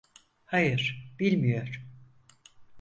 [0.45, 1.81] Hayır, bilmiyor.